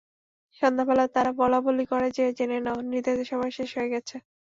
[0.61, 4.15] সন্ধ্যাবেলা তারা বলাবলি করে যে, জেনে নাও, নির্ধারিত সময় শেষ হয়ে গেছে।